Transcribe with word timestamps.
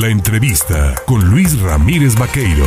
La 0.00 0.08
entrevista 0.08 0.96
con 1.06 1.30
Luis 1.30 1.60
Ramírez 1.60 2.16
Vaqueiro. 2.18 2.66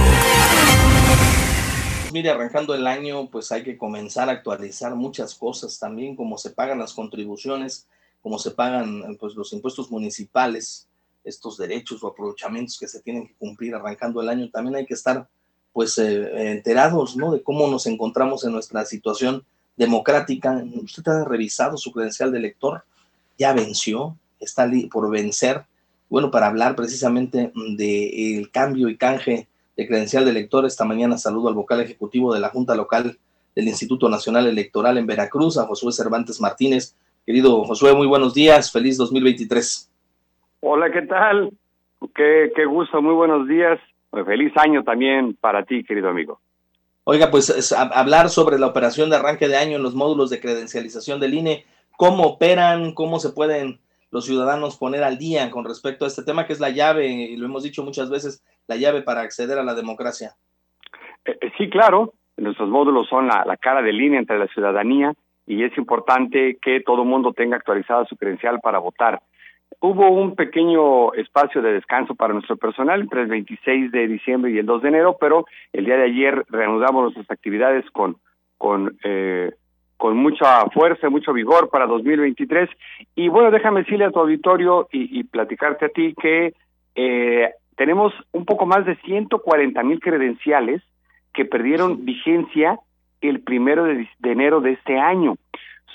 Mire, 2.13 2.29
arrancando 2.29 2.73
el 2.73 2.87
año, 2.87 3.29
pues 3.29 3.51
hay 3.51 3.63
que 3.63 3.77
comenzar 3.77 4.29
a 4.29 4.31
actualizar 4.31 4.95
muchas 4.95 5.35
cosas 5.35 5.77
también, 5.77 6.15
como 6.15 6.37
se 6.37 6.51
pagan 6.51 6.79
las 6.79 6.93
contribuciones, 6.93 7.85
como 8.21 8.39
se 8.39 8.51
pagan 8.51 9.17
pues, 9.19 9.35
los 9.35 9.51
impuestos 9.51 9.91
municipales, 9.91 10.87
estos 11.25 11.57
derechos 11.57 12.01
o 12.01 12.07
aprovechamientos 12.07 12.79
que 12.79 12.87
se 12.87 13.01
tienen 13.01 13.27
que 13.27 13.35
cumplir 13.37 13.75
arrancando 13.75 14.21
el 14.21 14.29
año. 14.29 14.49
También 14.49 14.77
hay 14.77 14.85
que 14.85 14.93
estar 14.93 15.27
pues 15.73 15.97
eh, 15.97 16.51
enterados, 16.51 17.17
¿no? 17.17 17.33
De 17.33 17.43
cómo 17.43 17.67
nos 17.67 17.87
encontramos 17.87 18.45
en 18.45 18.53
nuestra 18.53 18.85
situación 18.85 19.43
democrática. 19.75 20.63
Usted 20.81 21.05
ha 21.11 21.25
revisado 21.25 21.75
su 21.75 21.91
credencial 21.91 22.31
de 22.31 22.37
elector, 22.37 22.85
ya 23.37 23.51
venció, 23.51 24.15
está 24.39 24.71
por 24.89 25.09
vencer 25.09 25.65
bueno, 26.09 26.31
para 26.31 26.47
hablar 26.47 26.75
precisamente 26.75 27.51
del 27.77 28.49
cambio 28.51 28.89
y 28.89 28.97
canje 28.97 29.47
de 29.75 29.87
credencial 29.87 30.25
de 30.25 30.31
elector, 30.31 30.65
esta 30.65 30.85
mañana 30.85 31.17
saludo 31.17 31.49
al 31.49 31.53
vocal 31.53 31.81
ejecutivo 31.81 32.33
de 32.33 32.39
la 32.39 32.49
Junta 32.49 32.75
Local 32.75 33.17
del 33.55 33.67
Instituto 33.67 34.09
Nacional 34.09 34.47
Electoral 34.47 34.97
en 34.97 35.07
Veracruz, 35.07 35.57
a 35.57 35.65
Josué 35.65 35.91
Cervantes 35.91 36.39
Martínez. 36.39 36.95
Querido 37.25 37.63
Josué, 37.65 37.93
muy 37.93 38.07
buenos 38.07 38.33
días, 38.33 38.71
feliz 38.71 38.97
2023. 38.97 39.91
Hola, 40.61 40.91
¿qué 40.91 41.01
tal? 41.03 41.51
Qué, 42.15 42.51
qué 42.55 42.65
gusto, 42.65 43.01
muy 43.01 43.13
buenos 43.13 43.47
días. 43.47 43.79
Feliz 44.11 44.53
año 44.55 44.83
también 44.83 45.35
para 45.35 45.63
ti, 45.63 45.83
querido 45.83 46.09
amigo. 46.09 46.39
Oiga, 47.03 47.29
pues 47.31 47.71
hablar 47.73 48.29
sobre 48.29 48.59
la 48.59 48.67
operación 48.67 49.09
de 49.09 49.15
arranque 49.17 49.47
de 49.47 49.57
año 49.57 49.77
en 49.77 49.83
los 49.83 49.95
módulos 49.95 50.29
de 50.29 50.39
credencialización 50.39 51.19
del 51.19 51.33
INE, 51.33 51.65
cómo 51.95 52.23
operan, 52.23 52.93
cómo 52.93 53.19
se 53.19 53.29
pueden 53.29 53.79
los 54.11 54.25
ciudadanos 54.25 54.77
poner 54.77 55.03
al 55.03 55.17
día 55.17 55.49
con 55.51 55.65
respecto 55.65 56.05
a 56.05 56.07
este 56.07 56.23
tema 56.23 56.45
que 56.45 56.53
es 56.53 56.59
la 56.59 56.69
llave, 56.69 57.07
y 57.07 57.35
lo 57.37 57.45
hemos 57.45 57.63
dicho 57.63 57.83
muchas 57.83 58.09
veces, 58.09 58.43
la 58.67 58.75
llave 58.75 59.01
para 59.01 59.21
acceder 59.21 59.57
a 59.57 59.63
la 59.63 59.75
democracia. 59.75 60.35
Eh, 61.25 61.37
eh, 61.41 61.51
sí, 61.57 61.69
claro, 61.69 62.13
nuestros 62.37 62.69
módulos 62.69 63.07
son 63.09 63.27
la, 63.27 63.43
la 63.45 63.57
cara 63.57 63.81
de 63.81 63.93
línea 63.93 64.19
entre 64.19 64.39
la 64.39 64.47
ciudadanía 64.47 65.13
y 65.45 65.63
es 65.63 65.77
importante 65.77 66.57
que 66.61 66.81
todo 66.81 67.05
mundo 67.05 67.33
tenga 67.33 67.55
actualizada 67.55 68.05
su 68.05 68.17
credencial 68.17 68.59
para 68.59 68.79
votar. 68.79 69.21
Hubo 69.79 70.09
un 70.09 70.35
pequeño 70.35 71.13
espacio 71.13 71.61
de 71.61 71.73
descanso 71.73 72.15
para 72.15 72.33
nuestro 72.33 72.57
personal 72.57 73.01
entre 73.01 73.21
el 73.21 73.27
26 73.27 73.91
de 73.91 74.07
diciembre 74.07 74.51
y 74.51 74.57
el 74.57 74.65
2 74.65 74.81
de 74.81 74.87
enero, 74.87 75.17
pero 75.19 75.45
el 75.73 75.85
día 75.85 75.97
de 75.97 76.05
ayer 76.05 76.45
reanudamos 76.49 77.03
nuestras 77.03 77.29
actividades 77.29 77.89
con, 77.91 78.17
con 78.57 78.97
eh, 79.03 79.51
con 79.97 80.15
mucha 80.15 80.69
fuerza, 80.69 81.09
mucho 81.09 81.33
vigor 81.33 81.69
para 81.69 81.87
2023. 81.87 82.69
Y 83.15 83.29
bueno, 83.29 83.51
déjame 83.51 83.81
decirle 83.81 84.05
a 84.05 84.11
tu 84.11 84.19
auditorio 84.19 84.87
y, 84.91 85.23
platicarte 85.23 85.85
a 85.85 85.89
ti 85.89 86.13
que 86.21 86.53
eh, 86.95 87.49
tenemos 87.75 88.13
un 88.31 88.45
poco 88.45 88.65
más 88.65 88.85
de 88.85 88.95
140 88.97 89.83
mil 89.83 89.99
credenciales 89.99 90.81
que 91.33 91.45
perdieron 91.45 92.05
vigencia 92.05 92.79
el 93.21 93.41
primero 93.41 93.85
de, 93.85 94.07
enero 94.23 94.61
de 94.61 94.73
este 94.73 94.99
año. 94.99 95.35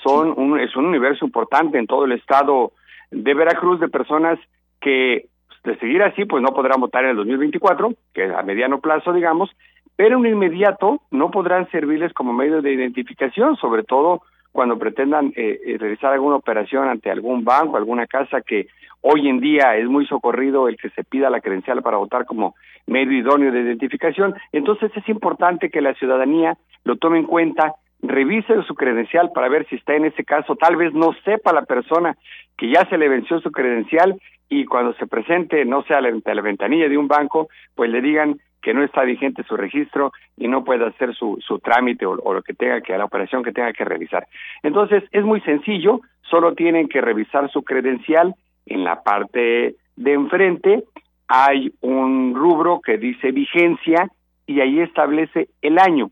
Son 0.03 0.33
un, 0.37 0.59
es 0.59 0.75
un 0.75 0.85
universo 0.85 1.25
importante 1.25 1.77
en 1.77 1.87
todo 1.87 2.05
el 2.05 2.11
estado 2.11 2.73
de 3.09 3.33
Veracruz 3.33 3.79
de 3.79 3.87
personas 3.87 4.37
que 4.81 5.27
de 5.63 5.77
seguir 5.77 6.03
así, 6.03 6.25
pues 6.25 6.43
no 6.43 6.53
podrán 6.53 6.81
votar 6.81 7.05
en 7.05 7.11
el 7.11 7.15
2024, 7.15 7.93
que 8.13 8.25
es 8.25 8.33
a 8.33 8.43
mediano 8.43 8.81
plazo, 8.81 9.13
digamos, 9.13 9.49
pero 9.95 10.17
en 10.17 10.25
inmediato 10.25 11.01
no 11.11 11.31
podrán 11.31 11.69
servirles 11.71 12.13
como 12.13 12.33
medio 12.33 12.61
de 12.61 12.73
identificación, 12.73 13.55
sobre 13.57 13.83
todo 13.83 14.21
cuando 14.51 14.77
pretendan 14.77 15.33
eh, 15.35 15.59
eh, 15.65 15.77
realizar 15.79 16.13
alguna 16.13 16.35
operación 16.35 16.87
ante 16.87 17.09
algún 17.09 17.43
banco, 17.43 17.75
alguna 17.75 18.05
casa 18.05 18.41
que 18.41 18.67
hoy 19.01 19.27
en 19.27 19.39
día 19.39 19.75
es 19.75 19.87
muy 19.87 20.05
socorrido 20.05 20.67
el 20.67 20.77
que 20.77 20.89
se 20.91 21.03
pida 21.03 21.29
la 21.29 21.41
credencial 21.41 21.81
para 21.81 21.97
votar 21.97 22.25
como 22.25 22.55
medio 22.85 23.17
idóneo 23.17 23.51
de 23.51 23.61
identificación. 23.61 24.35
Entonces 24.51 24.91
es 24.95 25.09
importante 25.09 25.69
que 25.69 25.81
la 25.81 25.95
ciudadanía 25.95 26.57
lo 26.83 26.97
tome 26.97 27.17
en 27.19 27.25
cuenta, 27.25 27.73
revise 28.01 28.61
su 28.63 28.75
credencial 28.75 29.31
para 29.33 29.49
ver 29.49 29.67
si 29.69 29.75
está 29.75 29.95
en 29.95 30.05
ese 30.05 30.23
caso, 30.23 30.55
tal 30.55 30.75
vez 30.75 30.93
no 30.93 31.13
sepa 31.25 31.51
la 31.51 31.65
persona 31.65 32.15
que 32.57 32.69
ya 32.69 32.85
se 32.89 32.97
le 32.97 33.09
venció 33.09 33.39
su 33.39 33.51
credencial 33.51 34.19
y 34.49 34.65
cuando 34.65 34.93
se 34.93 35.07
presente, 35.07 35.65
no 35.65 35.83
sea 35.83 35.99
la, 35.99 36.11
la 36.11 36.41
ventanilla 36.41 36.87
de 36.87 36.97
un 36.97 37.07
banco, 37.07 37.47
pues 37.75 37.89
le 37.89 38.01
digan 38.01 38.37
que 38.63 38.73
no 38.73 38.81
está 38.83 39.03
vigente 39.03 39.43
su 39.43 39.57
registro 39.57 40.13
y 40.37 40.47
no 40.47 40.63
puede 40.63 40.85
hacer 40.85 41.13
su, 41.13 41.37
su 41.45 41.59
trámite 41.59 42.05
o, 42.05 42.15
lo 42.15 42.41
que 42.41 42.53
tenga 42.53 42.81
que, 42.81 42.97
la 42.97 43.05
operación 43.05 43.43
que 43.43 43.51
tenga 43.51 43.73
que 43.73 43.83
realizar. 43.83 44.25
Entonces, 44.63 45.03
es 45.11 45.23
muy 45.23 45.41
sencillo, 45.41 45.99
solo 46.21 46.55
tienen 46.55 46.87
que 46.87 47.01
revisar 47.01 47.51
su 47.51 47.63
credencial 47.63 48.33
en 48.65 48.85
la 48.85 49.03
parte 49.03 49.75
de 49.97 50.13
enfrente, 50.13 50.85
hay 51.27 51.73
un 51.81 52.33
rubro 52.35 52.79
que 52.79 52.97
dice 52.97 53.31
vigencia 53.31 54.09
y 54.47 54.61
ahí 54.61 54.79
establece 54.79 55.49
el 55.61 55.77
año. 55.77 56.09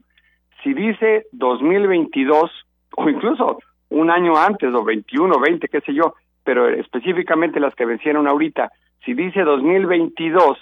Si 0.62 0.74
dice 0.74 1.26
2022 1.32 2.52
o 2.98 3.10
incluso 3.10 3.60
un 3.90 4.12
año 4.12 4.38
antes 4.38 4.74
o 4.74 4.84
21, 4.84 5.40
20, 5.40 5.68
qué 5.70 5.82
sé 5.82 5.94
yo, 5.94 6.16
pero 6.44 6.68
específicamente 6.68 7.60
las 7.60 7.76
que 7.76 7.86
vencieron 7.86 8.28
ahorita, 8.28 8.72
si 9.06 9.14
dice 9.14 9.42
2022 9.42 10.58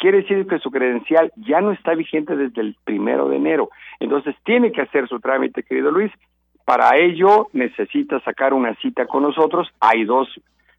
quiere 0.00 0.22
decir 0.22 0.46
que 0.46 0.58
su 0.58 0.70
credencial 0.70 1.30
ya 1.36 1.60
no 1.60 1.70
está 1.70 1.94
vigente 1.94 2.34
desde 2.34 2.62
el 2.62 2.76
primero 2.84 3.28
de 3.28 3.36
enero. 3.36 3.68
Entonces 4.00 4.34
tiene 4.44 4.72
que 4.72 4.80
hacer 4.80 5.06
su 5.06 5.20
trámite, 5.20 5.62
querido 5.62 5.92
Luis. 5.92 6.10
Para 6.64 6.96
ello 6.96 7.48
necesita 7.52 8.18
sacar 8.20 8.54
una 8.54 8.74
cita 8.76 9.06
con 9.06 9.22
nosotros. 9.22 9.68
Hay 9.78 10.04
dos 10.04 10.28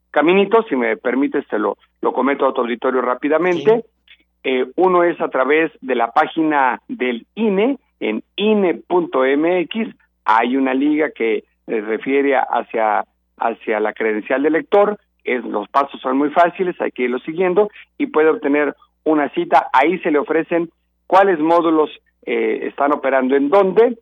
caminitos, 0.10 0.66
si 0.68 0.76
me 0.76 0.98
permites 0.98 1.48
te 1.48 1.60
lo, 1.60 1.78
lo 2.02 2.12
comento 2.12 2.48
a 2.48 2.54
tu 2.54 2.62
auditorio 2.62 3.02
rápidamente. 3.02 3.86
Eh, 4.44 4.66
uno 4.76 5.04
es 5.04 5.22
a 5.22 5.30
través 5.30 5.72
de 5.82 5.96
la 5.96 6.12
página 6.12 6.82
del 6.88 7.28
INE, 7.36 7.78
en 8.00 8.24
INE.mx. 8.36 9.96
Hay 10.26 10.58
una 10.58 10.74
liga 10.74 11.12
que 11.12 11.44
eh, 11.68 11.82
refiere 11.82 12.36
hacia, 12.36 13.06
hacia 13.38 13.80
la 13.80 13.94
credencial 13.94 14.42
del 14.42 14.54
lector. 14.54 15.00
Es, 15.24 15.46
los 15.46 15.68
pasos 15.70 16.02
son 16.02 16.18
muy 16.18 16.32
fáciles, 16.32 16.80
hay 16.82 16.92
que 16.92 17.04
irlo 17.04 17.20
siguiendo 17.20 17.70
y 18.00 18.08
puede 18.08 18.30
obtener 18.30 18.76
una 19.04 19.30
cita, 19.30 19.70
ahí 19.74 20.00
se 20.00 20.12
le 20.12 20.20
ofrecen 20.20 20.70
cuáles 21.08 21.40
módulos 21.40 21.90
eh, 22.26 22.68
están 22.68 22.94
operando 22.94 23.36
en 23.36 23.50
dónde, 23.50 23.98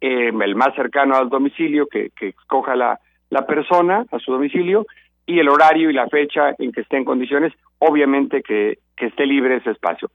eh, 0.00 0.28
el 0.28 0.54
más 0.54 0.74
cercano 0.74 1.16
al 1.16 1.28
domicilio 1.28 1.86
que, 1.86 2.10
que 2.10 2.28
escoja 2.28 2.76
la, 2.76 3.00
la 3.30 3.46
persona 3.46 4.04
a 4.10 4.18
su 4.18 4.32
domicilio 4.32 4.86
y 5.26 5.38
el 5.38 5.48
horario 5.48 5.90
y 5.90 5.94
la 5.94 6.08
fecha 6.08 6.54
en 6.58 6.72
que 6.72 6.82
esté 6.82 6.96
en 6.96 7.04
condiciones, 7.04 7.52
obviamente 7.78 8.42
que, 8.42 8.78
que 8.96 9.06
esté 9.06 9.26
libre 9.26 9.56
ese 9.56 9.70
espacio. 9.70 10.10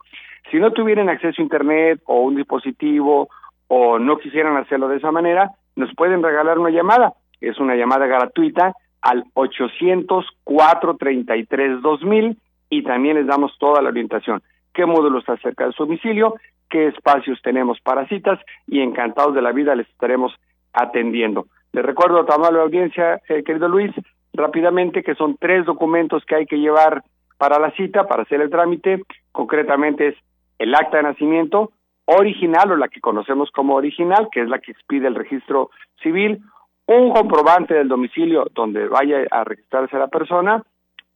Si 0.51 0.57
no 0.57 0.71
tuvieran 0.71 1.09
acceso 1.09 1.41
a 1.41 1.43
Internet 1.43 2.01
o 2.05 2.21
un 2.21 2.35
dispositivo 2.35 3.29
o 3.67 3.99
no 3.99 4.17
quisieran 4.17 4.57
hacerlo 4.57 4.87
de 4.87 4.97
esa 4.97 5.11
manera, 5.11 5.51
nos 5.75 5.93
pueden 5.95 6.23
regalar 6.23 6.59
una 6.59 6.69
llamada. 6.69 7.13
Es 7.41 7.59
una 7.59 7.75
llamada 7.75 8.07
gratuita 8.07 8.73
al 9.01 9.23
800 9.33 10.25
433 10.43 11.81
2000 11.81 12.37
y 12.69 12.83
también 12.83 13.15
les 13.15 13.27
damos 13.27 13.57
toda 13.57 13.81
la 13.81 13.89
orientación. 13.89 14.41
¿Qué 14.73 14.85
módulo 14.85 15.19
está 15.19 15.37
cerca 15.37 15.65
de 15.65 15.73
su 15.73 15.85
domicilio? 15.85 16.35
¿Qué 16.69 16.87
espacios 16.87 17.41
tenemos 17.41 17.79
para 17.81 18.07
citas? 18.07 18.39
Y 18.67 18.81
encantados 18.81 19.33
de 19.33 19.41
la 19.41 19.51
vida 19.51 19.75
les 19.75 19.89
estaremos 19.89 20.33
atendiendo. 20.73 21.47
Les 21.73 21.83
recuerdo 21.83 22.19
a 22.19 22.25
tu 22.25 22.33
amable 22.33 22.61
audiencia, 22.61 23.21
eh, 23.27 23.43
querido 23.43 23.67
Luis, 23.67 23.91
rápidamente 24.33 25.03
que 25.03 25.15
son 25.15 25.37
tres 25.39 25.65
documentos 25.65 26.23
que 26.25 26.35
hay 26.35 26.45
que 26.45 26.59
llevar 26.59 27.03
para 27.37 27.59
la 27.59 27.71
cita, 27.71 28.07
para 28.07 28.23
hacer 28.23 28.41
el 28.41 28.49
trámite. 28.49 29.03
Concretamente 29.31 30.09
es 30.09 30.15
el 30.59 30.75
acta 30.75 30.97
de 30.97 31.03
nacimiento 31.03 31.71
original 32.05 32.71
o 32.71 32.75
la 32.75 32.87
que 32.87 33.01
conocemos 33.01 33.51
como 33.51 33.75
original, 33.75 34.29
que 34.31 34.41
es 34.41 34.49
la 34.49 34.59
que 34.59 34.71
expide 34.71 35.07
el 35.07 35.15
registro 35.15 35.69
civil, 36.01 36.39
un 36.87 37.11
comprobante 37.13 37.75
del 37.75 37.87
domicilio 37.87 38.47
donde 38.55 38.87
vaya 38.87 39.19
a 39.29 39.43
registrarse 39.43 39.97
la 39.97 40.07
persona, 40.07 40.63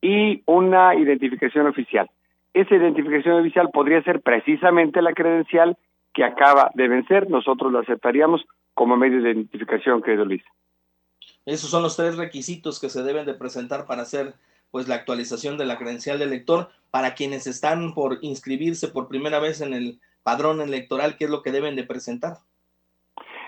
y 0.03 0.43
una 0.45 0.93
identificación 0.95 1.65
oficial. 1.65 2.11
Esa 2.53 2.75
identificación 2.75 3.39
oficial 3.39 3.69
podría 3.73 4.03
ser 4.03 4.21
precisamente 4.21 5.01
la 5.01 5.13
credencial 5.13 5.77
que 6.13 6.25
acaba 6.25 6.71
de 6.75 6.89
vencer. 6.89 7.29
Nosotros 7.29 7.71
lo 7.71 7.79
aceptaríamos 7.79 8.45
como 8.73 8.97
medio 8.97 9.21
de 9.21 9.31
identificación, 9.31 10.03
querido 10.03 10.25
Luis. 10.25 10.43
Esos 11.45 11.69
son 11.69 11.83
los 11.83 11.95
tres 11.95 12.17
requisitos 12.17 12.81
que 12.81 12.89
se 12.89 13.01
deben 13.01 13.25
de 13.25 13.33
presentar 13.33 13.85
para 13.85 14.01
hacer 14.01 14.33
pues 14.71 14.89
la 14.89 14.95
actualización 14.95 15.57
de 15.57 15.65
la 15.65 15.77
credencial 15.77 16.19
de 16.19 16.25
elector 16.25 16.69
para 16.91 17.15
quienes 17.15 17.47
están 17.47 17.93
por 17.93 18.17
inscribirse 18.21 18.89
por 18.89 19.07
primera 19.07 19.39
vez 19.39 19.61
en 19.61 19.73
el 19.73 19.99
padrón 20.23 20.59
electoral, 20.61 21.15
¿qué 21.17 21.25
es 21.25 21.31
lo 21.31 21.41
que 21.41 21.51
deben 21.51 21.75
de 21.75 21.83
presentar? 21.83 22.37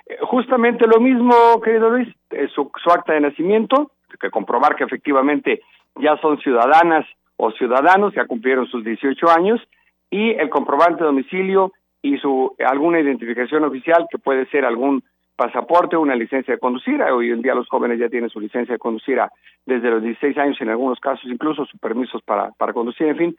Eh, 0.06 0.18
justamente 0.22 0.88
lo 0.88 1.02
mismo, 1.02 1.60
querido 1.62 1.90
Luis, 1.90 2.08
eh, 2.30 2.48
su, 2.54 2.72
su 2.82 2.90
acta 2.92 3.14
de 3.14 3.22
nacimiento, 3.22 3.92
que 4.20 4.30
comprobar 4.30 4.76
que 4.76 4.84
efectivamente 4.84 5.62
ya 6.00 6.18
son 6.18 6.40
ciudadanas 6.40 7.06
o 7.38 7.52
ciudadanos, 7.52 8.14
ya 8.14 8.26
cumplieron 8.26 8.68
sus 8.68 8.84
18 8.84 9.30
años, 9.30 9.62
y 10.10 10.32
el 10.32 10.50
comprobante 10.50 11.04
de 11.04 11.08
domicilio 11.08 11.74
y 12.02 12.18
su 12.18 12.56
alguna 12.66 13.00
identificación 13.00 13.64
oficial, 13.64 14.08
que 14.10 14.18
puede 14.18 14.46
ser 14.48 14.66
algún 14.66 15.04
pasaporte 15.36 15.98
una 15.98 16.16
licencia 16.16 16.54
de 16.54 16.60
conducir. 16.60 17.02
Hoy 17.02 17.32
en 17.32 17.42
día 17.42 17.56
los 17.56 17.68
jóvenes 17.68 18.00
ya 18.00 18.10
tienen 18.10 18.30
su 18.30 18.40
licencia 18.40 18.74
de 18.74 18.80
conducir 18.80 19.20
desde 19.66 19.90
los 19.90 20.02
16 20.02 20.38
años, 20.38 20.62
en 20.62 20.70
algunos 20.70 21.00
casos 21.00 21.26
incluso 21.26 21.66
sus 21.66 21.80
permisos 21.80 22.22
para, 22.24 22.52
para 22.52 22.74
conducir, 22.74 23.08
en 23.08 23.18
fin. 23.18 23.38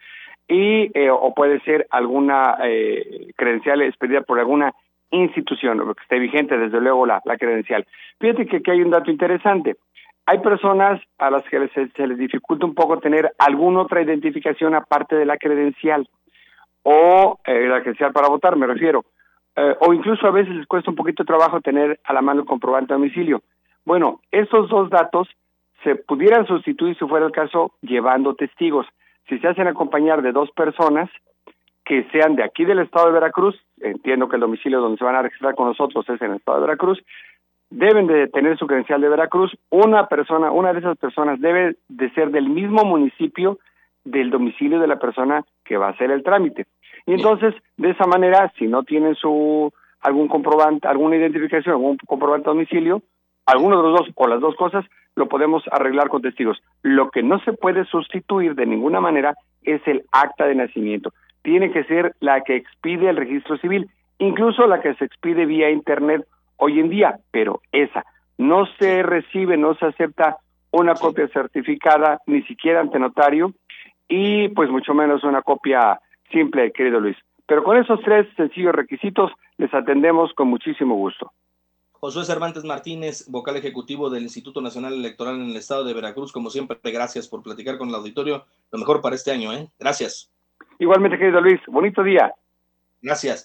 y 0.48 0.90
eh, 0.98 1.10
o 1.10 1.34
puede 1.34 1.60
ser 1.60 1.86
alguna 1.90 2.58
eh, 2.64 3.28
credencial 3.36 3.82
expedida 3.82 4.20
por 4.22 4.38
alguna 4.38 4.72
institución, 5.10 5.78
que 5.78 6.02
esté 6.02 6.18
vigente 6.18 6.58
desde 6.58 6.80
luego 6.80 7.06
la, 7.06 7.22
la 7.24 7.36
credencial. 7.36 7.86
Fíjate 8.18 8.46
que 8.46 8.56
aquí 8.56 8.70
hay 8.70 8.82
un 8.82 8.90
dato 8.90 9.10
interesante. 9.10 9.76
Hay 10.26 10.40
personas 10.40 11.00
a 11.18 11.30
las 11.30 11.44
que 11.44 11.68
se, 11.68 12.06
les 12.06 12.18
dificulta 12.18 12.66
un 12.66 12.74
poco 12.74 12.98
tener 12.98 13.32
alguna 13.38 13.82
otra 13.82 14.02
identificación 14.02 14.74
aparte 14.74 15.14
de 15.14 15.24
la 15.24 15.38
credencial 15.38 16.08
o 16.82 17.38
eh, 17.44 17.68
la 17.68 17.80
credencial 17.80 18.12
para 18.12 18.28
votar, 18.28 18.56
me 18.56 18.66
refiero. 18.66 19.04
Eh, 19.54 19.76
o 19.80 19.94
incluso 19.94 20.26
a 20.26 20.32
veces 20.32 20.54
les 20.54 20.66
cuesta 20.66 20.90
un 20.90 20.96
poquito 20.96 21.22
de 21.22 21.28
trabajo 21.28 21.60
tener 21.60 22.00
a 22.04 22.12
la 22.12 22.22
mano 22.22 22.40
el 22.40 22.46
comprobante 22.46 22.92
de 22.92 22.98
domicilio. 22.98 23.42
Bueno, 23.84 24.20
esos 24.32 24.68
dos 24.68 24.90
datos 24.90 25.28
se 25.84 25.94
pudieran 25.94 26.46
sustituir, 26.46 26.98
si 26.98 27.06
fuera 27.06 27.26
el 27.26 27.32
caso, 27.32 27.72
llevando 27.80 28.34
testigos. 28.34 28.86
Si 29.28 29.38
se 29.38 29.46
hacen 29.46 29.68
acompañar 29.68 30.22
de 30.22 30.32
dos 30.32 30.50
personas, 30.50 31.08
que 31.84 32.02
sean 32.10 32.34
de 32.34 32.42
aquí 32.42 32.64
del 32.64 32.80
estado 32.80 33.06
de 33.06 33.12
Veracruz, 33.12 33.56
entiendo 33.80 34.28
que 34.28 34.34
el 34.36 34.40
domicilio 34.40 34.80
donde 34.80 34.98
se 34.98 35.04
van 35.04 35.14
a 35.14 35.22
registrar 35.22 35.54
con 35.54 35.68
nosotros 35.68 36.04
es 36.08 36.20
en 36.20 36.32
el 36.32 36.36
estado 36.38 36.58
de 36.58 36.66
Veracruz, 36.66 37.00
deben 37.70 38.06
de 38.06 38.28
tener 38.28 38.56
su 38.58 38.66
credencial 38.66 39.00
de 39.00 39.08
Veracruz, 39.08 39.56
una 39.70 40.06
persona, 40.06 40.50
una 40.50 40.72
de 40.72 40.80
esas 40.80 40.96
personas 40.98 41.40
debe 41.40 41.76
de 41.88 42.10
ser 42.10 42.30
del 42.30 42.48
mismo 42.48 42.84
municipio 42.84 43.58
del 44.04 44.30
domicilio 44.30 44.78
de 44.78 44.86
la 44.86 44.98
persona 44.98 45.44
que 45.64 45.76
va 45.76 45.88
a 45.88 45.90
hacer 45.90 46.10
el 46.10 46.22
trámite. 46.22 46.66
Y 47.06 47.14
entonces, 47.14 47.54
de 47.76 47.90
esa 47.90 48.06
manera, 48.06 48.52
si 48.58 48.66
no 48.66 48.84
tienen 48.84 49.14
su 49.14 49.72
algún 50.00 50.28
comprobante, 50.28 50.86
alguna 50.86 51.16
identificación, 51.16 51.74
algún 51.74 51.96
comprobante 51.98 52.48
de 52.48 52.54
domicilio, 52.54 53.02
alguno 53.46 53.76
de 53.78 53.82
los 53.88 54.00
dos 54.00 54.08
o 54.14 54.28
las 54.28 54.40
dos 54.40 54.54
cosas, 54.56 54.84
lo 55.16 55.28
podemos 55.28 55.64
arreglar 55.72 56.08
con 56.08 56.22
testigos. 56.22 56.62
Lo 56.82 57.10
que 57.10 57.22
no 57.22 57.40
se 57.40 57.52
puede 57.52 57.84
sustituir 57.86 58.54
de 58.54 58.66
ninguna 58.66 59.00
manera 59.00 59.34
es 59.62 59.80
el 59.86 60.04
acta 60.12 60.46
de 60.46 60.54
nacimiento 60.54 61.12
tiene 61.46 61.70
que 61.70 61.84
ser 61.84 62.16
la 62.18 62.40
que 62.40 62.56
expide 62.56 63.08
el 63.08 63.16
registro 63.16 63.56
civil, 63.58 63.88
incluso 64.18 64.66
la 64.66 64.80
que 64.80 64.94
se 64.94 65.04
expide 65.04 65.46
vía 65.46 65.70
internet 65.70 66.26
hoy 66.56 66.80
en 66.80 66.88
día, 66.88 67.18
pero 67.30 67.60
esa 67.72 68.04
no 68.38 68.66
se 68.78 69.02
recibe, 69.02 69.56
no 69.56 69.74
se 69.74 69.86
acepta 69.86 70.38
una 70.70 70.94
copia 70.94 71.28
certificada 71.28 72.20
ni 72.26 72.42
siquiera 72.42 72.80
ante 72.80 72.98
notario 72.98 73.52
y 74.08 74.48
pues 74.48 74.70
mucho 74.70 74.94
menos 74.94 75.24
una 75.24 75.42
copia 75.42 76.00
simple, 76.30 76.72
querido 76.72 77.00
Luis. 77.00 77.16
Pero 77.46 77.62
con 77.62 77.76
esos 77.76 78.00
tres 78.04 78.26
sencillos 78.36 78.74
requisitos 78.74 79.32
les 79.56 79.72
atendemos 79.72 80.32
con 80.34 80.48
muchísimo 80.48 80.96
gusto. 80.96 81.32
Josué 81.92 82.24
Cervantes 82.24 82.64
Martínez, 82.64 83.26
vocal 83.30 83.56
ejecutivo 83.56 84.10
del 84.10 84.24
Instituto 84.24 84.60
Nacional 84.60 84.92
Electoral 84.92 85.36
en 85.36 85.50
el 85.50 85.56
estado 85.56 85.82
de 85.84 85.94
Veracruz, 85.94 86.30
como 86.30 86.50
siempre, 86.50 86.78
gracias 86.84 87.26
por 87.26 87.42
platicar 87.42 87.78
con 87.78 87.88
el 87.88 87.94
auditorio. 87.94 88.44
Lo 88.70 88.78
mejor 88.78 89.00
para 89.00 89.16
este 89.16 89.30
año, 89.32 89.52
¿eh? 89.52 89.68
Gracias. 89.78 90.30
Igualmente, 90.78 91.18
querido 91.18 91.40
Luis, 91.40 91.60
bonito 91.66 92.02
día. 92.02 92.34
Gracias. 93.00 93.44